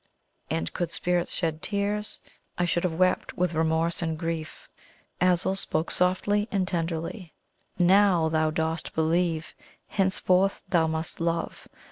[0.49, 2.21] And could spirits shed tears,
[2.57, 4.67] I should have wept with remorse and grief.
[5.21, 7.35] Azul spoke, softly and tenderly:
[7.77, 9.53] "Now thou dost believe
[9.89, 11.67] henceforth thou must love!